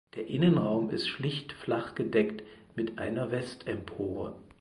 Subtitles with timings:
[0.15, 2.41] Der Innenraum ist schlicht flachgedeckt
[2.75, 4.35] mit einer Westempore.